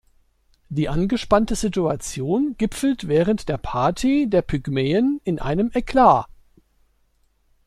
[0.69, 6.25] Die angespannte Situation gipfelt während der Party der Pygmäen in einem Eklat.